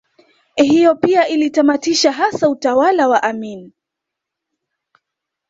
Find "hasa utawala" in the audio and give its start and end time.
2.11-3.07